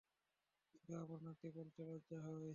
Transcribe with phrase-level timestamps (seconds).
[0.71, 2.49] তোকে আমার নাতি বলতে লজ্জা হয়।